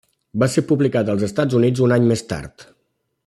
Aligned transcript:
Va 0.43 0.47
ser 0.53 0.63
publicat 0.71 1.11
als 1.13 1.27
Estats 1.27 1.59
Units 1.61 1.85
un 1.89 1.95
any 1.99 2.09
més 2.13 2.25
tard. 2.33 2.67